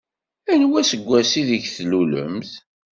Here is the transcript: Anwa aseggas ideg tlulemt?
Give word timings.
Anwa 0.51 0.77
aseggas 0.81 1.31
ideg 1.41 1.63
tlulemt? 1.75 2.51